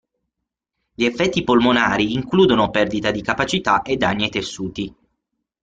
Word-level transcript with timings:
Gli 0.95 1.05
effetti 1.05 1.43
polmonari 1.43 2.13
includono 2.13 2.71
perdita 2.71 3.11
di 3.11 3.21
capacità 3.21 3.83
e 3.83 3.97
danni 3.97 4.23
ai 4.23 4.29
tessuti. 4.31 4.95